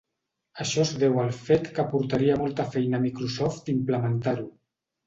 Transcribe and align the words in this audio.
Això 0.63 0.79
es 0.83 0.93
deu 1.03 1.19
al 1.25 1.29
fet 1.41 1.69
que 1.77 1.87
portaria 1.93 2.41
molta 2.43 2.67
feina 2.73 3.01
a 3.01 3.05
Microsoft 3.07 3.73
implementar-ho. 3.79 4.53